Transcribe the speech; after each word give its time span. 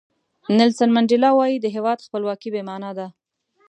نیلسن 0.57 0.89
منډیلا 0.95 1.29
وایي 1.35 1.57
د 1.61 1.65
هیواد 1.75 2.05
خپلواکي 2.05 2.49
بې 2.53 2.61
معنا 2.69 2.91
ده. 2.97 3.07